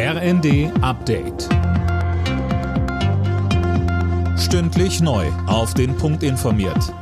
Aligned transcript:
RND 0.00 0.70
Update. 0.80 1.48
Stündlich 4.38 5.00
neu. 5.00 5.26
Auf 5.48 5.74
den 5.74 5.96
Punkt 5.96 6.22
informiert. 6.22 6.94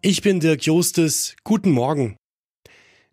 Ich 0.00 0.22
bin 0.22 0.40
Dirk 0.40 0.64
Jostes. 0.64 1.36
Guten 1.44 1.70
Morgen. 1.70 2.16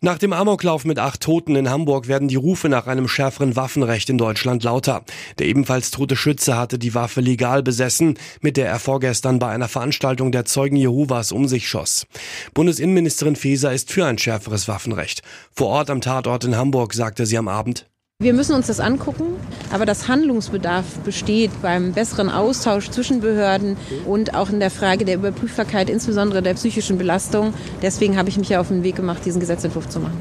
Nach 0.00 0.16
dem 0.16 0.32
Amoklauf 0.32 0.86
mit 0.86 0.98
acht 0.98 1.20
Toten 1.20 1.56
in 1.56 1.68
Hamburg 1.68 2.08
werden 2.08 2.26
die 2.26 2.36
Rufe 2.36 2.70
nach 2.70 2.86
einem 2.86 3.06
schärferen 3.06 3.54
Waffenrecht 3.54 4.08
in 4.08 4.16
Deutschland 4.16 4.64
lauter. 4.64 5.04
Der 5.38 5.46
ebenfalls 5.46 5.90
tote 5.90 6.16
Schütze 6.16 6.56
hatte 6.56 6.78
die 6.78 6.94
Waffe 6.94 7.20
legal 7.20 7.62
besessen, 7.62 8.18
mit 8.40 8.56
der 8.56 8.66
er 8.66 8.78
vorgestern 8.78 9.40
bei 9.40 9.48
einer 9.48 9.68
Veranstaltung 9.68 10.32
der 10.32 10.46
Zeugen 10.46 10.76
Jehovas 10.76 11.32
um 11.32 11.48
sich 11.48 11.68
schoss. 11.68 12.06
Bundesinnenministerin 12.54 13.36
Faeser 13.36 13.74
ist 13.74 13.92
für 13.92 14.06
ein 14.06 14.16
schärferes 14.16 14.68
Waffenrecht. 14.68 15.20
Vor 15.52 15.68
Ort 15.68 15.90
am 15.90 16.00
Tatort 16.00 16.44
in 16.44 16.56
Hamburg 16.56 16.94
sagte 16.94 17.26
sie 17.26 17.36
am 17.36 17.48
Abend, 17.48 17.91
wir 18.22 18.32
müssen 18.32 18.54
uns 18.54 18.68
das 18.68 18.80
angucken, 18.80 19.24
aber 19.72 19.86
das 19.86 20.08
Handlungsbedarf 20.08 20.84
besteht 21.04 21.50
beim 21.60 21.92
besseren 21.92 22.30
Austausch 22.30 22.90
zwischen 22.90 23.20
Behörden 23.20 23.76
und 24.06 24.34
auch 24.34 24.50
in 24.50 24.60
der 24.60 24.70
Frage 24.70 25.04
der 25.04 25.16
Überprüfbarkeit, 25.16 25.90
insbesondere 25.90 26.42
der 26.42 26.54
psychischen 26.54 26.98
Belastung. 26.98 27.52
Deswegen 27.82 28.16
habe 28.16 28.28
ich 28.28 28.38
mich 28.38 28.48
ja 28.48 28.60
auf 28.60 28.68
den 28.68 28.82
Weg 28.82 28.96
gemacht, 28.96 29.24
diesen 29.24 29.40
Gesetzentwurf 29.40 29.88
zu 29.88 30.00
machen. 30.00 30.20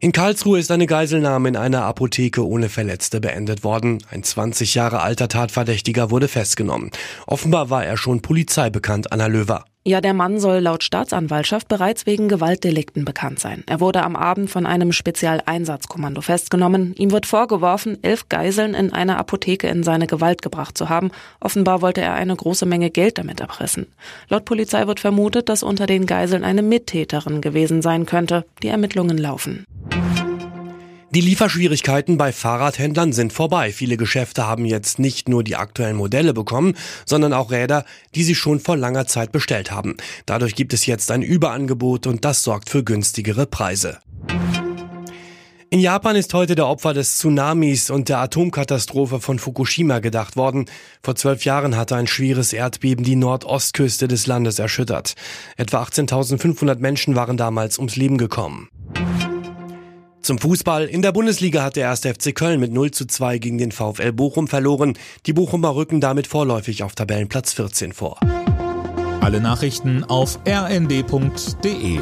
In 0.00 0.12
Karlsruhe 0.12 0.58
ist 0.58 0.70
eine 0.70 0.86
Geiselnahme 0.86 1.48
in 1.48 1.56
einer 1.56 1.84
Apotheke 1.84 2.46
ohne 2.46 2.68
Verletzte 2.68 3.22
beendet 3.22 3.64
worden. 3.64 4.04
Ein 4.10 4.22
20 4.22 4.74
Jahre 4.74 5.00
alter 5.00 5.28
Tatverdächtiger 5.28 6.10
wurde 6.10 6.28
festgenommen. 6.28 6.90
Offenbar 7.26 7.70
war 7.70 7.86
er 7.86 7.96
schon 7.96 8.20
Polizei 8.20 8.68
bekannt, 8.68 9.12
Anna 9.12 9.28
Löwer. 9.28 9.64
Ja, 9.86 10.00
der 10.00 10.14
Mann 10.14 10.40
soll 10.40 10.60
laut 10.60 10.82
Staatsanwaltschaft 10.82 11.68
bereits 11.68 12.06
wegen 12.06 12.30
Gewaltdelikten 12.30 13.04
bekannt 13.04 13.38
sein. 13.38 13.64
Er 13.66 13.80
wurde 13.80 14.02
am 14.02 14.16
Abend 14.16 14.48
von 14.48 14.64
einem 14.64 14.92
Spezialeinsatzkommando 14.92 16.22
festgenommen. 16.22 16.94
Ihm 16.96 17.12
wird 17.12 17.26
vorgeworfen, 17.26 18.02
elf 18.02 18.30
Geiseln 18.30 18.72
in 18.72 18.94
einer 18.94 19.18
Apotheke 19.18 19.68
in 19.68 19.82
seine 19.82 20.06
Gewalt 20.06 20.40
gebracht 20.40 20.78
zu 20.78 20.88
haben. 20.88 21.10
Offenbar 21.38 21.82
wollte 21.82 22.00
er 22.00 22.14
eine 22.14 22.34
große 22.34 22.64
Menge 22.64 22.88
Geld 22.88 23.18
damit 23.18 23.40
erpressen. 23.40 23.86
Laut 24.30 24.46
Polizei 24.46 24.86
wird 24.86 25.00
vermutet, 25.00 25.50
dass 25.50 25.62
unter 25.62 25.84
den 25.84 26.06
Geiseln 26.06 26.44
eine 26.44 26.62
Mittäterin 26.62 27.42
gewesen 27.42 27.82
sein 27.82 28.06
könnte. 28.06 28.46
Die 28.62 28.68
Ermittlungen 28.68 29.18
laufen. 29.18 29.66
Die 31.14 31.20
Lieferschwierigkeiten 31.20 32.16
bei 32.16 32.32
Fahrradhändlern 32.32 33.12
sind 33.12 33.32
vorbei. 33.32 33.72
Viele 33.72 33.96
Geschäfte 33.96 34.48
haben 34.48 34.64
jetzt 34.64 34.98
nicht 34.98 35.28
nur 35.28 35.44
die 35.44 35.54
aktuellen 35.54 35.94
Modelle 35.94 36.34
bekommen, 36.34 36.74
sondern 37.06 37.32
auch 37.32 37.52
Räder, 37.52 37.84
die 38.16 38.24
sie 38.24 38.34
schon 38.34 38.58
vor 38.58 38.76
langer 38.76 39.06
Zeit 39.06 39.30
bestellt 39.30 39.70
haben. 39.70 39.96
Dadurch 40.26 40.56
gibt 40.56 40.72
es 40.72 40.86
jetzt 40.86 41.12
ein 41.12 41.22
Überangebot 41.22 42.08
und 42.08 42.24
das 42.24 42.42
sorgt 42.42 42.68
für 42.68 42.82
günstigere 42.82 43.46
Preise. 43.46 44.00
In 45.70 45.78
Japan 45.78 46.16
ist 46.16 46.34
heute 46.34 46.56
der 46.56 46.66
Opfer 46.66 46.94
des 46.94 47.18
Tsunamis 47.18 47.90
und 47.90 48.08
der 48.08 48.18
Atomkatastrophe 48.18 49.20
von 49.20 49.38
Fukushima 49.38 50.00
gedacht 50.00 50.34
worden. 50.34 50.66
Vor 51.00 51.14
zwölf 51.14 51.44
Jahren 51.44 51.76
hatte 51.76 51.94
ein 51.94 52.08
schweres 52.08 52.52
Erdbeben 52.52 53.04
die 53.04 53.14
Nordostküste 53.14 54.08
des 54.08 54.26
Landes 54.26 54.58
erschüttert. 54.58 55.14
Etwa 55.56 55.80
18.500 55.84 56.78
Menschen 56.78 57.14
waren 57.14 57.36
damals 57.36 57.78
ums 57.78 57.94
Leben 57.94 58.18
gekommen. 58.18 58.68
Zum 60.24 60.38
Fußball. 60.38 60.86
In 60.86 61.02
der 61.02 61.12
Bundesliga 61.12 61.62
hat 61.62 61.76
der 61.76 61.90
1. 61.90 62.00
FC 62.00 62.34
Köln 62.34 62.58
mit 62.58 62.72
0 62.72 62.92
zu 62.92 63.06
2 63.06 63.36
gegen 63.36 63.58
den 63.58 63.72
VfL 63.72 64.10
Bochum 64.10 64.48
verloren. 64.48 64.94
Die 65.26 65.34
Bochumer 65.34 65.74
rücken 65.74 66.00
damit 66.00 66.26
vorläufig 66.26 66.82
auf 66.82 66.94
Tabellenplatz 66.94 67.52
14 67.52 67.92
vor. 67.92 68.18
Alle 69.20 69.42
Nachrichten 69.42 70.02
auf 70.02 70.38
rnd.de 70.48 71.98